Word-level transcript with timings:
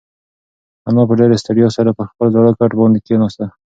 انا 0.87 1.01
په 1.09 1.13
ډېرې 1.19 1.35
ستړیا 1.43 1.67
سره 1.77 1.89
پر 1.97 2.05
خپل 2.11 2.27
زاړه 2.35 2.51
کټ 2.59 2.71
باندې 2.79 2.99
کښېناسته. 3.05 3.45